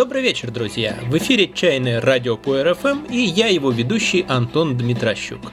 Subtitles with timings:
[0.00, 0.96] Добрый вечер, друзья!
[1.08, 5.52] В эфире «Чайное радио по РФМ» и я его ведущий Антон Дмитрощук.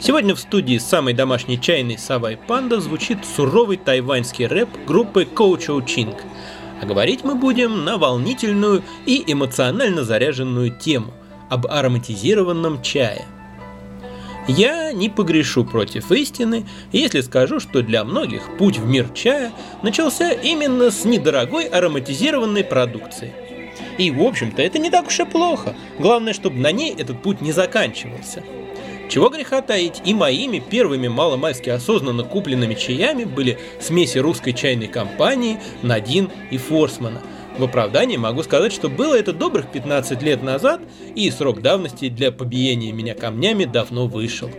[0.00, 6.16] Сегодня в студии самой домашней чайной Савай Панда звучит суровый тайваньский рэп группы Коучоу Чинг.
[6.80, 11.12] А говорить мы будем на волнительную и эмоционально заряженную тему–
[11.50, 13.24] об ароматизированном чае.
[14.46, 19.52] Я не погрешу против истины, если скажу, что для многих путь в мир чая
[19.82, 23.32] начался именно с недорогой ароматизированной продукции–
[23.98, 25.74] и, в общем-то, это не так уж и плохо.
[25.98, 28.42] Главное, чтобы на ней этот путь не заканчивался.
[29.08, 35.60] Чего греха таить, и моими первыми маломальски осознанно купленными чаями были смеси русской чайной компании
[35.82, 37.20] Надин и Форсмана.
[37.56, 40.80] В оправдании могу сказать, что было это добрых 15 лет назад,
[41.14, 44.50] и срок давности для побиения меня камнями давно вышел.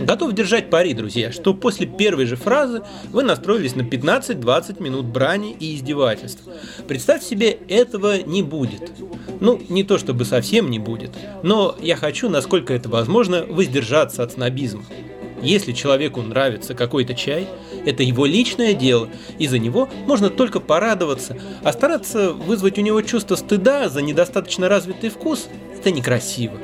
[0.00, 5.54] Готов держать пари, друзья, что после первой же фразы вы настроились на 15-20 минут брани
[5.58, 6.42] и издевательств.
[6.88, 8.92] Представь себе, этого не будет.
[9.40, 11.10] Ну, не то чтобы совсем не будет,
[11.42, 14.84] но я хочу, насколько это возможно, воздержаться от снобизма.
[15.42, 17.48] Если человеку нравится какой-то чай,
[17.86, 23.00] это его личное дело, и за него можно только порадоваться, а стараться вызвать у него
[23.02, 26.58] чувство стыда за недостаточно развитый вкус– это некрасиво.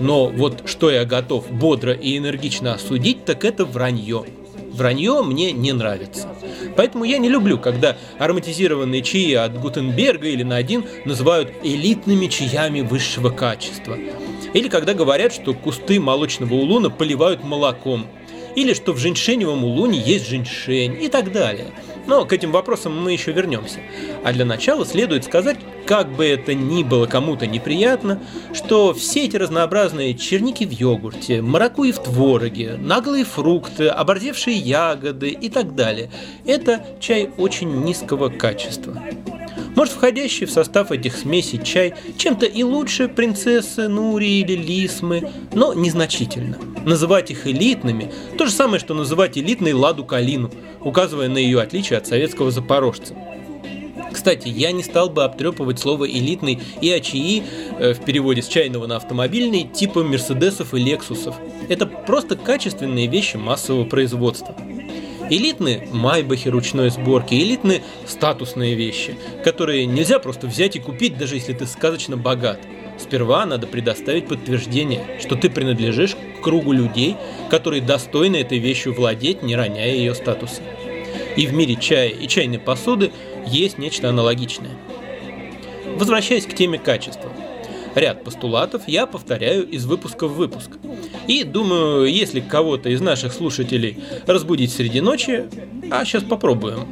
[0.00, 4.24] Но вот что я готов бодро и энергично осудить, так это вранье.
[4.72, 6.28] Вранье мне не нравится.
[6.76, 13.30] Поэтому я не люблю, когда ароматизированные чаи от Гутенберга или Надин называют элитными чаями высшего
[13.30, 13.96] качества.
[14.54, 18.06] Или когда говорят, что кусты молочного улуна поливают молоком.
[18.58, 21.66] Или что в женьшеневом улуне есть женьшень и так далее–
[22.08, 23.80] но к этим вопросам мы еще вернемся.
[24.24, 28.20] А для начала следует сказать, как бы это ни было кому-то неприятно,
[28.54, 35.50] что все эти разнообразные черники в йогурте, маракуи в твороге, наглые фрукты, оборзевшие ягоды и
[35.50, 36.10] так далее–
[36.46, 39.00] это чай очень низкого качества.
[39.76, 45.74] Может, входящий в состав этих смесей чай чем-то и лучше принцессы Нури или Лисмы, но
[45.74, 46.56] незначительно.
[46.84, 50.50] Называть их элитными– то же самое, что называть элитной Ладу Калину,
[50.80, 53.14] указывая на ее отличие от советского запорожца.
[54.12, 57.42] Кстати, я не стал бы обтрепывать слово «элитный» и «АЧИ»
[57.78, 61.36] э, в переводе с чайного на автомобильный типа «Мерседесов» и «Лексусов».
[61.68, 64.56] Это просто качественные вещи массового производства.
[65.30, 71.52] Элитные майбахи ручной сборки, элитные статусные вещи, которые нельзя просто взять и купить, даже если
[71.52, 72.58] ты сказочно богат.
[72.98, 77.16] Сперва надо предоставить подтверждение, что ты принадлежишь к кругу людей,
[77.50, 80.62] которые достойны этой вещью владеть, не роняя ее статуса.
[81.36, 83.12] И в мире чая и чайной посуды
[83.46, 84.76] есть нечто аналогичное.
[85.96, 87.32] Возвращаясь к теме качества–
[87.98, 90.70] ряд постулатов я повторяю из выпуска в выпуск.
[91.26, 95.44] И думаю, если кого-то из наших слушателей разбудить среди ночи,
[95.90, 96.86] а сейчас попробуем.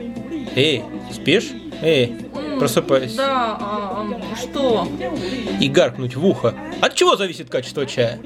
[0.55, 1.51] Эй, спишь?
[1.83, 2.15] Эй,
[2.59, 3.17] просыпайся.
[3.17, 3.86] Да, а,
[4.37, 4.89] что?
[5.61, 6.55] И гаркнуть в ухо.
[6.81, 8.21] От чего зависит качество чая?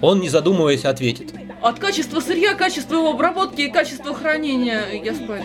[0.00, 1.32] Он, не задумываясь, ответит.
[1.62, 4.84] От качества сырья, качества его обработки и качества хранения.
[5.02, 5.44] Я спать.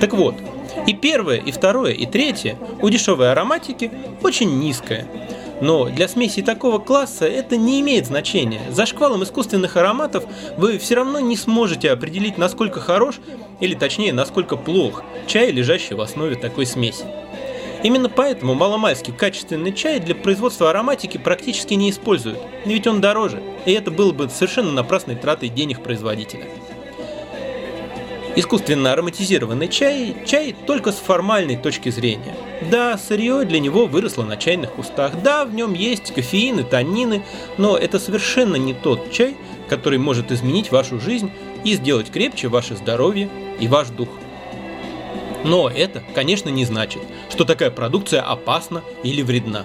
[0.00, 0.34] Так вот,
[0.86, 5.06] и первое, и второе, и третье у дешевой ароматики очень низкое.
[5.60, 8.62] Но для смеси такого класса это не имеет значения.
[8.70, 10.24] За шквалом искусственных ароматов
[10.56, 13.20] вы все равно не сможете определить, насколько хорош,
[13.60, 17.04] или точнее, насколько плох чай, лежащий в основе такой смеси.
[17.82, 23.72] Именно поэтому маломальский качественный чай для производства ароматики практически не используют, ведь он дороже, и
[23.72, 26.46] это было бы совершенно напрасной тратой денег производителя.
[28.34, 32.34] Искусственно ароматизированный чай– чай только с формальной точки зрения.
[32.70, 37.24] Да, сырье для него выросло на чайных кустах, да, в нем есть кофеин и таннины,
[37.58, 39.36] но это совершенно не тот чай,
[39.68, 41.30] который может изменить вашу жизнь
[41.64, 43.28] и сделать крепче ваше здоровье
[43.60, 44.08] и ваш дух.
[45.44, 49.64] Но это, конечно, не значит, что такая продукция опасна или вредна.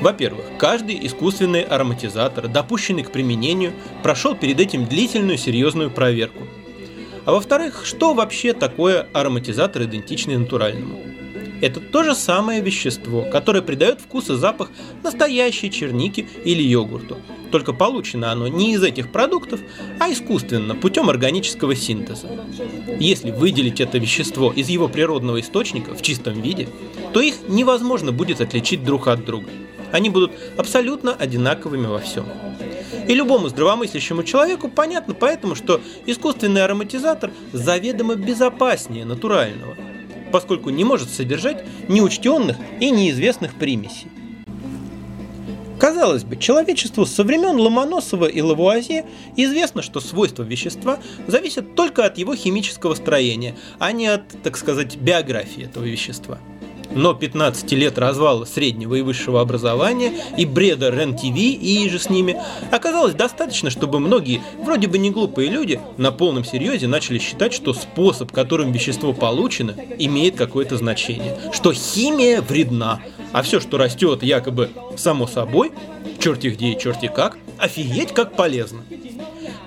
[0.00, 3.72] Во-первых, каждый искусственный ароматизатор, допущенный к применению,
[4.02, 6.42] прошел перед этим длительную серьезную проверку–
[7.26, 11.00] а во-вторых, что вообще такое ароматизатор, идентичный натуральному?
[11.60, 14.70] Это то же самое вещество, которое придает вкус и запах
[15.02, 17.16] настоящей черники или йогурту.
[17.50, 19.60] Только получено оно не из этих продуктов,
[19.98, 22.28] а искусственно, путем органического синтеза.
[22.98, 26.68] Если выделить это вещество из его природного источника в чистом виде,
[27.12, 29.48] то их невозможно будет отличить друг от друга.
[29.92, 32.26] Они будут абсолютно одинаковыми во всем.
[33.08, 39.76] И любому здравомыслящему человеку понятно поэтому, что искусственный ароматизатор заведомо безопаснее натурального,
[40.32, 44.08] поскольку не может содержать неучтенных и неизвестных примесей.
[45.78, 49.04] Казалось бы, человечеству со времен Ломоносова и Лавуазье
[49.36, 54.96] известно, что свойства вещества зависят только от его химического строения, а не от, так сказать,
[54.96, 56.38] биографии этого вещества.
[56.90, 62.40] Но 15 лет развала среднего и высшего образования и бреда РЕН-ТВ и же с ними
[62.70, 67.74] оказалось достаточно, чтобы многие, вроде бы не глупые люди, на полном серьезе начали считать, что
[67.74, 73.00] способ, которым вещество получено, имеет какое-то значение, что химия вредна,
[73.32, 75.72] а все, что растет якобы само собой,
[76.18, 78.82] черти где и черти как, офигеть как полезно.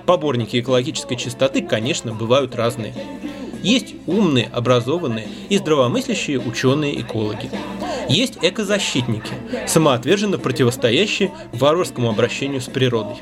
[0.06, 2.94] Поборники экологической чистоты, конечно, бывают разные.
[3.62, 7.50] Есть умные, образованные и здравомыслящие ученые-экологи.
[8.08, 9.32] Есть экозащитники,
[9.66, 13.16] самоотверженно противостоящие варварскому обращению с природой.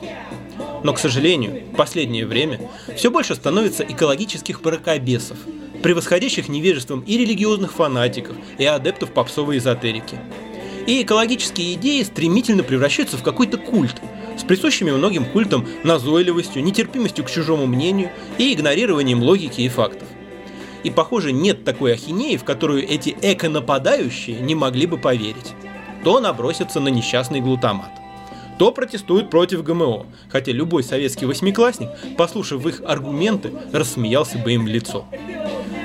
[0.85, 2.61] Но, к сожалению, в последнее время
[2.97, 5.39] все больше становится экологических паракобесов,
[5.83, 10.19] превосходящих невежеством и религиозных фанатиков, и адептов попсовой эзотерики.
[10.87, 13.97] И экологические идеи стремительно превращаются в какой-то культ,
[14.39, 20.09] с присущими многим культам назойливостью, нетерпимостью к чужому мнению и игнорированием логики и фактов.
[20.85, 25.55] И, похоже, нет такой ахинеи, в которую эти эко-нападающие не могли бы поверить.
[26.05, 27.91] То набросятся на несчастный глутамат,
[28.59, 34.69] то протестуют против ГМО, хотя любой советский восьмиклассник, послушав их аргументы, рассмеялся бы им в
[34.69, 35.05] лицо.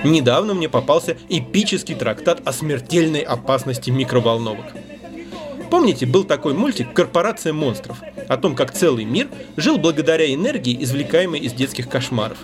[0.04, 4.66] Недавно мне попался эпический трактат о смертельной опасности микроволновок.
[5.70, 11.40] Помните, был такой мультик «Корпорация монстров» о том, как целый мир жил благодаря энергии, извлекаемой
[11.40, 12.38] из детских кошмаров.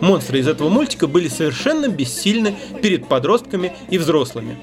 [0.00, 4.56] Монстры из этого мультика были совершенно бессильны перед подростками и взрослыми.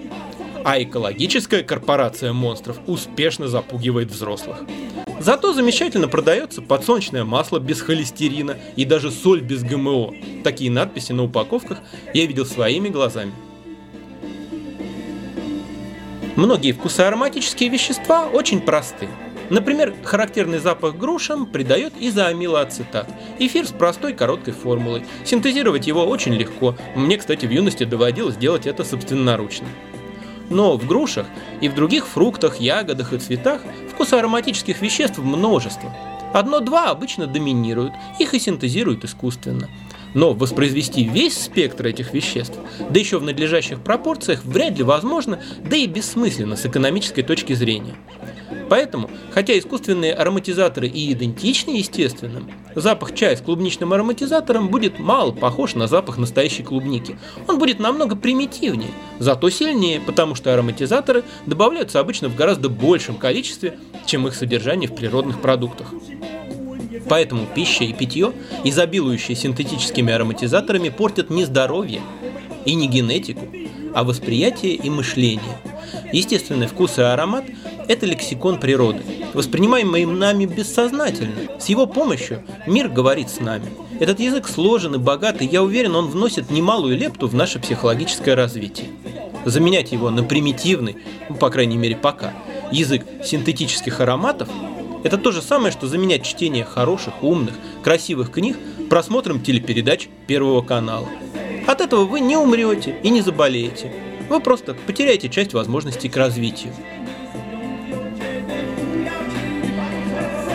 [0.63, 4.57] А экологическая корпорация монстров успешно запугивает взрослых.
[5.19, 10.13] Зато замечательно продается подсолнечное масло без холестерина и даже соль без ГМО.
[10.43, 11.79] Такие надписи на упаковках
[12.13, 13.33] я видел своими глазами.
[16.35, 19.07] Многие вкусоароматические вещества очень просты.
[19.50, 23.07] Например, характерный запах грушам придает изоамилоацетат.
[23.39, 25.06] Эфир с простой короткой формулой.
[25.24, 26.75] Синтезировать его очень легко.
[26.95, 29.68] Мне, кстати, в юности доводилось делать это собственноручно.
[30.50, 31.25] Но в грушах
[31.62, 33.62] и в других фруктах, ягодах и цветах
[33.92, 35.94] вкуса ароматических веществ множество.
[36.33, 39.69] Одно-два обычно доминируют, их и синтезируют искусственно.
[40.13, 42.57] Но воспроизвести весь спектр этих веществ,
[42.89, 47.95] да еще в надлежащих пропорциях, вряд ли возможно, да и бессмысленно с экономической точки зрения.
[48.69, 55.75] Поэтому, хотя искусственные ароматизаторы и идентичны естественным, запах чая с клубничным ароматизатором будет мало похож
[55.75, 57.17] на запах настоящей клубники.
[57.47, 63.77] Он будет намного примитивнее, зато сильнее, потому что ароматизаторы добавляются обычно в гораздо большем количестве,
[64.05, 65.93] чем их содержание в природных продуктах.
[67.07, 72.01] Поэтому пища и питье, изобилующие синтетическими ароматизаторами, портят не здоровье
[72.65, 73.47] и не генетику,
[73.95, 75.57] а восприятие и мышление.
[76.12, 77.45] Естественный вкус и аромат
[77.88, 79.01] это лексикон природы,
[79.33, 81.59] воспринимаемый нами бессознательно.
[81.59, 83.65] С его помощью мир говорит с нами.
[84.00, 88.36] Этот язык сложен и богат, и я уверен, он вносит немалую лепту в наше психологическое
[88.36, 88.89] развитие.
[89.45, 90.98] Заменять его на примитивный,
[91.30, 92.33] ну, по крайней мере пока,
[92.71, 94.50] язык синтетических ароматов–
[95.06, 97.53] это то же самое, что заменять чтение хороших, умных,
[97.83, 98.57] красивых книг
[98.89, 101.07] просмотром телепередач Первого канала.
[101.67, 103.91] От этого вы не умрете и не заболеете.
[104.29, 106.73] Вы просто потеряете часть возможностей к развитию.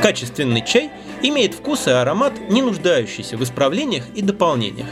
[0.02, 0.90] Качественный чай
[1.22, 4.88] имеет вкус и аромат, не нуждающийся в исправлениях и дополнениях.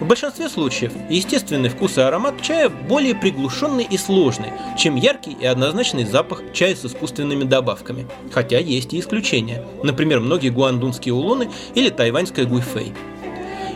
[0.00, 5.46] В большинстве случаев естественный вкус и аромат чая более приглушенный и сложный, чем яркий и
[5.46, 8.06] однозначный запах чая с искусственными добавками.
[8.32, 9.64] Хотя есть и исключения.
[9.82, 12.92] Например, многие гуандунские улоны или тайваньская гуйфэй.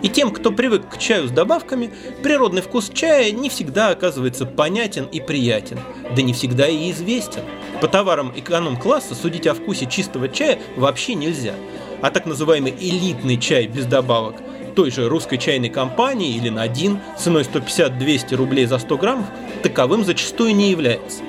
[0.02, 1.90] И тем, кто привык к чаю с добавками,
[2.22, 5.78] природный вкус чая не всегда оказывается понятен и приятен,
[6.14, 7.42] да не всегда и известен.
[7.80, 11.54] По товарам эконом-класса судить о вкусе чистого чая вообще нельзя.
[12.00, 14.36] А так называемый элитный чай без добавок
[14.76, 19.26] той же русской чайной компании или на один ценой 150-200 рублей за 100 граммов
[19.64, 21.22] таковым зачастую не является.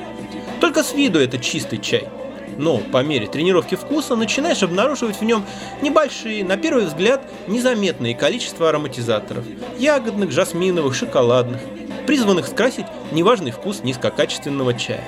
[0.62, 2.08] Только с виду это чистый чай–
[2.60, 5.46] но по мере тренировки вкуса начинаешь обнаруживать в нем
[5.82, 9.46] небольшие, на первый взгляд, незаметные количество ароматизаторов–
[9.80, 11.62] ягодных, жасминовых, шоколадных,
[12.06, 15.06] призванных скрасить неважный вкус низкокачественного чая.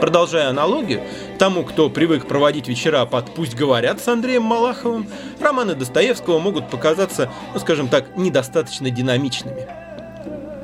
[0.00, 1.02] Продолжая аналогию,
[1.38, 5.06] тому, кто привык проводить вечера под «Пусть говорят» с Андреем Малаховым,
[5.40, 9.68] романы Достоевского могут показаться, ну скажем так, недостаточно динамичными.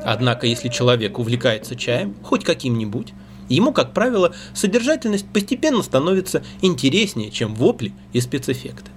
[0.04, 3.14] Однако, если человек увлекается чаем, хоть каким-нибудь,
[3.52, 8.90] Ему, как правило, содержательность постепенно становится интереснее, чем вопли и спецэффекты.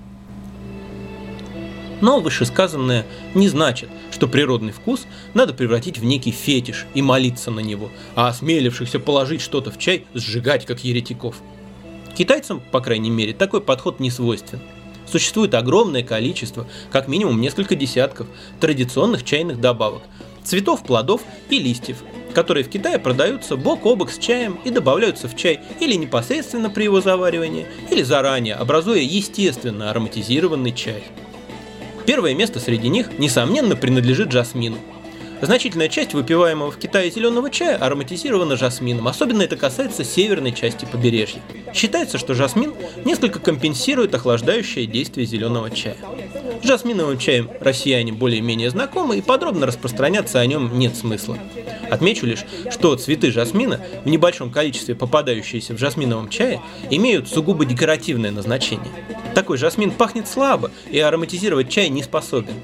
[2.00, 7.60] Но вышесказанное не значит, что природный вкус надо превратить в некий фетиш и молиться на
[7.60, 11.36] него, а осмелившихся положить что-то в чай сжигать, как еретиков.
[12.18, 14.62] Китайцам, по крайней мере, такой подход не свойствен.
[15.06, 18.28] Существует огромное количество, как минимум несколько десятков,
[18.60, 20.04] традиционных чайных добавок,
[20.46, 25.28] цветов, плодов и листьев, которые в Китае продаются бок о бок с чаем и добавляются
[25.28, 31.04] в чай или непосредственно при его заваривании, или заранее, образуя естественно ароматизированный чай.
[32.06, 34.78] Первое место среди них, несомненно, принадлежит жасмину–
[35.46, 41.40] Значительная часть выпиваемого в Китае зеленого чая ароматизирована жасмином, особенно это касается северной части побережья.
[41.72, 42.74] Считается, что жасмин
[43.06, 45.98] несколько компенсирует охлаждающее действие зеленого чая.
[46.64, 51.38] С жасминовым чаем россияне более-менее знакомы и подробно распространяться о нем нет смысла.
[51.92, 56.60] Отмечу лишь, что цветы жасмина, в небольшом количестве попадающиеся в жасминовом чае,
[56.90, 58.92] имеют сугубо декоративное назначение.
[59.36, 62.56] Такой жасмин пахнет слабо и ароматизировать чай не способен.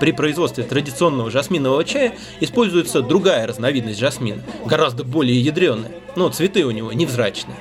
[0.00, 6.70] При производстве традиционного жасминового чая используется другая разновидность жасмина, гораздо более ядреная, но цветы у
[6.70, 7.56] него невзрачные.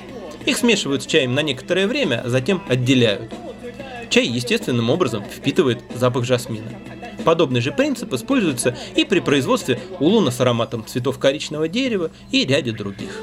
[0.45, 3.33] Их смешивают с чаем на некоторое время, а затем отделяют.
[4.09, 6.67] Чай естественным образом впитывает запах жасмина.
[7.25, 12.71] Подобный же принцип используется и при производстве улуна с ароматом цветов коричневого дерева и ряде
[12.71, 13.19] других.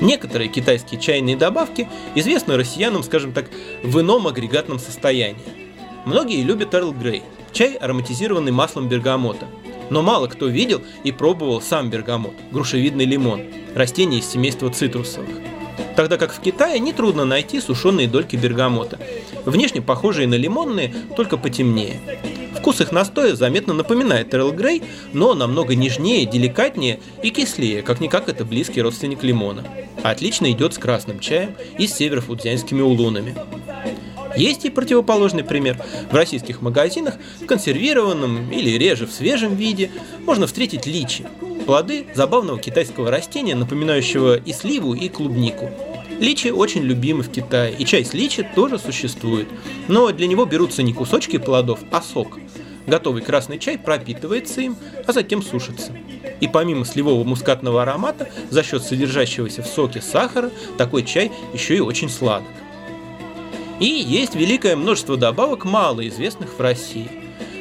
[0.00, 3.50] Некоторые китайские чайные добавки известны россиянам, скажем так,
[3.82, 5.42] в ином агрегатном состоянии.
[6.06, 7.22] Многие любят Эрл Грей–
[7.54, 9.46] Чай ароматизированный маслом бергамота.
[9.88, 13.42] Но мало кто видел и пробовал сам бергамот, грушевидный лимон,
[13.76, 15.36] растение из семейства цитрусовых.
[15.94, 18.98] Тогда как в Китае нетрудно найти сушеные дольки бергамота,
[19.44, 22.00] внешне похожие на лимонные, только потемнее.
[22.58, 24.82] Вкус их настоя заметно напоминает Эрл Грей,
[25.12, 29.64] но намного нежнее, деликатнее и кислее, как-никак это близкий родственник лимона.
[30.02, 33.36] Отлично идет с красным чаем и с северофудзянскими улунами.
[34.36, 35.80] Есть и противоположный пример.
[36.10, 39.90] В российских магазинах в консервированном или реже в свежем виде
[40.24, 41.26] можно встретить личи.
[41.66, 45.70] Плоды забавного китайского растения, напоминающего и сливу, и клубнику.
[46.20, 49.48] Личи очень любимы в Китае, и чай с личи тоже существует.
[49.88, 52.38] Но для него берутся не кусочки плодов, а сок.
[52.86, 54.76] Готовый красный чай пропитывается им,
[55.06, 55.92] а затем сушится.
[56.40, 61.80] И помимо сливового мускатного аромата, за счет содержащегося в соке сахара, такой чай еще и
[61.80, 62.48] очень сладок.
[63.80, 67.10] И есть великое множество добавок, малоизвестных в России.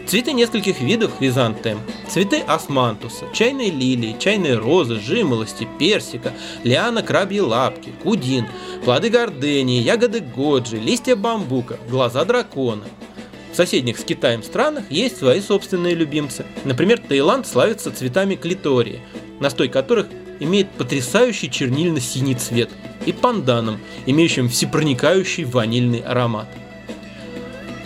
[0.06, 1.80] Цветы нескольких видов хризантем,
[2.10, 8.46] цветы османтуса, чайной лилии, чайной розы, жимолости, персика, лиана крабьей лапки, кудин,
[8.84, 12.84] плоды гордении, ягоды годжи, листья бамбука, глаза дракона.
[13.52, 16.46] В соседних с Китаем странах есть свои собственные любимцы.
[16.66, 19.00] Например, Таиланд славится цветами клитории,
[19.40, 20.08] настой которых
[20.40, 22.70] имеет потрясающий чернильно-синий цвет,
[23.06, 26.48] и панданом, имеющим всепроникающий ванильный аромат.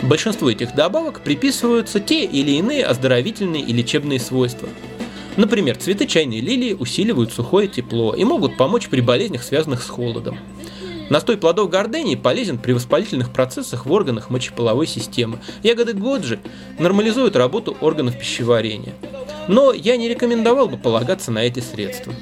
[0.02, 4.68] Большинству этих добавок приписываются те или иные оздоровительные и лечебные свойства.
[5.36, 10.38] Например, цветы чайной лилии усиливают сухое тепло и могут помочь при болезнях, связанных с холодом.
[11.10, 15.38] Настой плодов гордении полезен при воспалительных процессах в органах мочеполовой системы.
[15.62, 16.38] Ягоды годжи
[16.78, 18.94] нормализуют работу органов пищеварения.
[19.48, 22.12] Но я не рекомендовал бы полагаться на эти средства.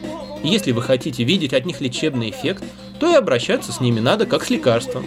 [0.42, 2.64] Если вы хотите видеть от них лечебный эффект,
[3.00, 5.06] то и обращаться с ними надо как с лекарством.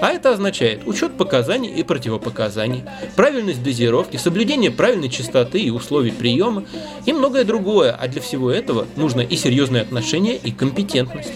[0.00, 2.84] А это означает учет показаний и противопоказаний,
[3.16, 6.64] правильность дозировки, соблюдение правильной частоты и условий приема
[7.04, 11.32] и многое другое, а для всего этого нужно и серьезное отношение, и компетентность.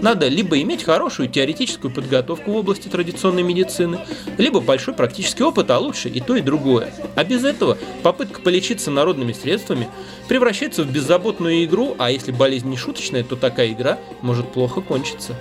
[0.00, 4.00] Надо либо иметь хорошую теоретическую подготовку в области традиционной медицины,
[4.36, 6.92] либо большой практический опыт, а лучше и то, и другое.
[7.16, 9.88] А без этого попытка полечиться народными средствами
[10.28, 15.34] превращается в беззаботную игру, а если болезнь не шуточная, то такая игра может плохо кончиться.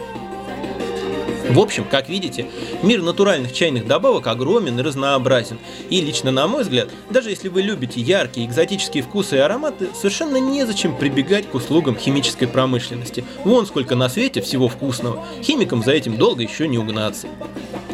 [1.50, 2.48] В общем, как видите,
[2.84, 5.58] мир натуральных чайных добавок огромен и разнообразен.
[5.90, 10.38] И лично на мой взгляд, даже если вы любите яркие экзотические вкусы и ароматы, совершенно
[10.38, 13.24] незачем прибегать к услугам химической промышленности.
[13.46, 15.26] Вон сколько на свете всего вкусного.
[15.42, 17.28] Химикам за этим долго еще не угнаться.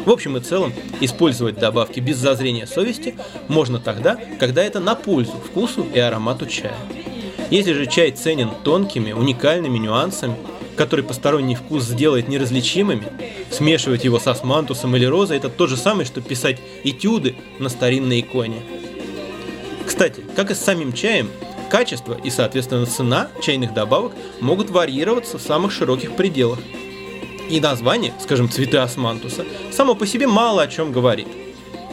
[0.04, 3.14] В общем и целом, использовать добавки без зазрения совести
[3.48, 6.76] можно тогда, когда это на пользу вкусу и аромату чая.
[7.50, 10.36] Если же чай ценен тонкими, уникальными нюансами,
[10.76, 13.06] который посторонний вкус сделает неразличимыми,
[13.50, 18.20] смешивать его с османтусом или розой– это то же самое, что писать этюды на старинной
[18.20, 18.62] иконе.
[19.86, 21.30] Кстати, как и с самим чаем,
[21.70, 26.58] качество и, соответственно, цена чайных добавок могут варьироваться в самых широких пределах.
[27.50, 31.28] И название, скажем, цветы османтуса, само по себе мало о чем говорит.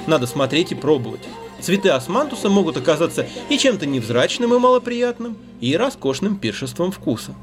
[0.08, 1.22] Надо смотреть и пробовать.
[1.60, 7.36] Цветы османтуса могут оказаться и чем-то невзрачным и малоприятным, и роскошным пиршеством вкуса.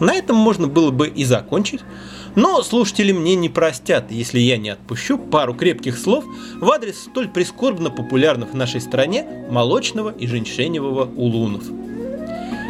[0.00, 1.80] На этом можно было бы и закончить,
[2.34, 6.24] но слушатели мне не простят, если я не отпущу пару крепких слов
[6.60, 11.64] в адрес столь прискорбно популярных в нашей стране молочного и женьшеневого улунов.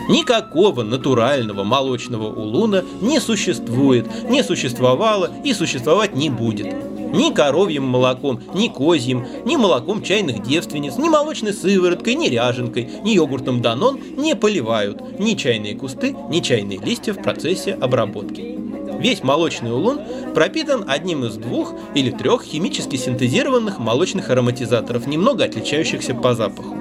[0.09, 6.73] Никакого натурального молочного улуна не существует, не существовало и существовать не будет.
[7.16, 13.12] Ни коровьим молоком, ни козьим, ни молоком чайных девственниц, ни молочной сывороткой, ни ряженкой, ни
[13.12, 18.58] йогуртом Данон не поливают ни чайные кусты, ни чайные листья в процессе обработки.
[19.00, 20.00] Весь молочный улун
[20.35, 26.76] пропитан одним из двух или трех химически синтезированных молочных ароматизаторов, немного отличающихся по запаху.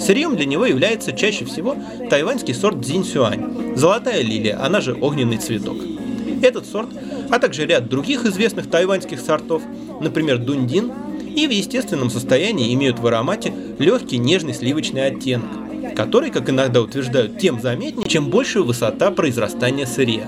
[0.00, 1.76] Сырьем для него является чаще всего
[2.10, 5.93] тайваньский сорт дзиньсюань, золотая лилия, она же огненный цветок.
[6.42, 6.88] Этот сорт,
[7.30, 9.62] а также ряд других известных тайваньских сортов,
[10.00, 10.92] например, дундин,
[11.34, 15.48] и в естественном состоянии имеют в аромате легкий нежный сливочный оттенок,
[15.96, 20.26] который, как иногда утверждают, тем заметнее, чем больше высота произрастания сырья.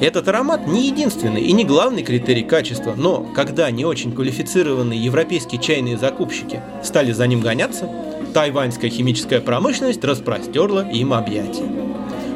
[0.00, 5.60] Этот аромат не единственный и не главный критерий качества, но когда не очень квалифицированные европейские
[5.60, 7.90] чайные закупщики стали за ним гоняться,
[8.32, 11.87] тайваньская химическая промышленность распростерла им объятия.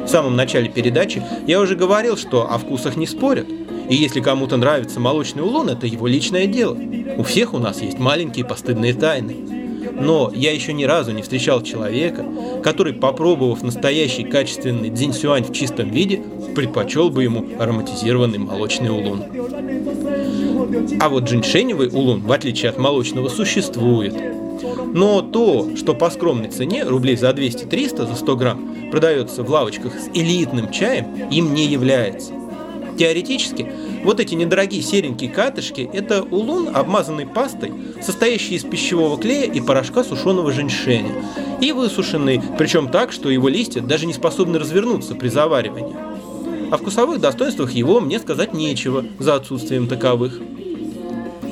[0.03, 3.47] В самом начале передачи я уже говорил, что о вкусах не спорят.
[3.89, 6.77] И если кому-то нравится молочный улун, это его личное дело.
[7.17, 9.35] У всех у нас есть маленькие постыдные тайны.
[9.99, 12.25] Но я еще ни разу не встречал человека,
[12.63, 16.21] который, попробовав настоящий качественный дзиньсюань в чистом виде,
[16.55, 19.23] предпочел бы ему ароматизированный молочный улун.
[20.99, 24.15] А вот джиншеневый улун, в отличие от молочного, существует.
[24.93, 29.93] Но то, что по скромной цене, рублей за 200-300 за 100 грамм, продается в лавочках
[29.93, 32.33] с элитным чаем, им не является.
[32.97, 33.71] Теоретически,
[34.03, 40.03] вот эти недорогие серенькие катышки– это улун, обмазанный пастой, состоящий из пищевого клея и порошка
[40.03, 41.11] сушеного женьшеня,
[41.59, 45.95] и высушенный, причем так, что его листья даже не способны развернуться при заваривании.
[46.71, 50.39] О вкусовых достоинствах его мне сказать нечего за отсутствием таковых–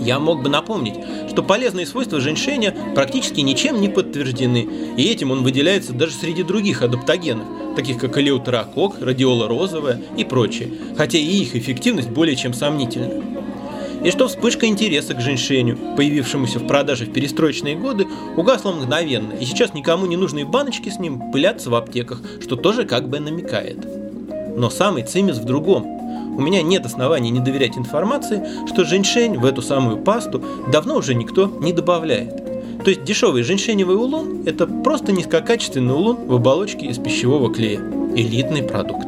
[0.02, 0.96] я мог бы напомнить,
[1.30, 4.68] что полезные свойства женьшеня практически ничем не подтверждены,
[4.98, 10.72] и этим он выделяется даже среди других адаптогенов, таких как элеутерокок, радиола розовая и прочее,
[10.98, 13.24] хотя и их эффективность более чем сомнительна.
[14.04, 19.46] И что вспышка интереса к женьшеню, появившемуся в продаже в перестроечные годы, угасла мгновенно, и
[19.46, 23.78] сейчас никому не нужные баночки с ним пылятся в аптеках, что тоже как бы намекает.
[24.58, 26.00] Но самый цимис в другом–
[26.42, 31.14] у меня нет оснований не доверять информации, что женьшень в эту самую пасту давно уже
[31.14, 32.84] никто не добавляет.
[32.84, 37.80] То есть дешевый женьшеневый улун– это просто низкокачественный улун в оболочке из пищевого клея.
[38.16, 39.06] Элитный продукт.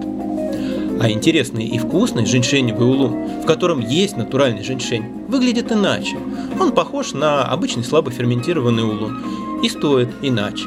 [1.01, 6.17] А интересный и вкусный женьшеневый улун, в котором есть натуральный женьшень, выглядит иначе.
[6.59, 9.17] Он похож на обычный слабо ферментированный улун
[9.63, 10.65] и стоит иначе.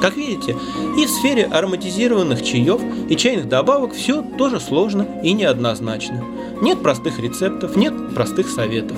[0.00, 0.56] Как видите,
[0.96, 6.24] и в сфере ароматизированных чаев и чайных добавок все тоже сложно и неоднозначно.
[6.60, 8.96] Нет простых рецептов, нет простых советов.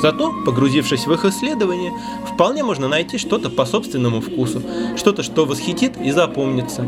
[0.00, 1.92] Зато, погрузившись в их исследование,
[2.32, 4.62] вполне можно найти что-то по собственному вкусу,
[4.96, 6.86] что-то, что восхитит и запомнится.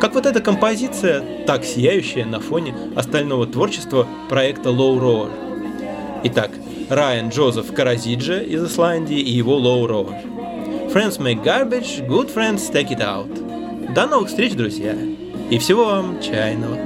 [0.00, 5.30] Как вот эта композиция, так сияющая на фоне остального творчества проекта Low Roar.
[6.24, 6.52] Итак,
[6.88, 10.47] Райан Джозеф Каразиджа из Исландии и его Low Roar.
[10.90, 13.28] Friends make garbage, good friends take it out.
[13.94, 14.94] До новых встреч, друзья!
[15.50, 16.78] И всего вам чайного!